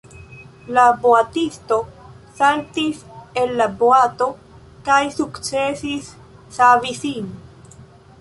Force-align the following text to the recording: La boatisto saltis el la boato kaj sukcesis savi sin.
La 0.75 0.83
boatisto 1.01 1.75
saltis 2.39 3.03
el 3.41 3.53
la 3.59 3.67
boato 3.83 4.29
kaj 4.89 4.99
sukcesis 5.19 6.09
savi 6.57 6.97
sin. 7.03 7.29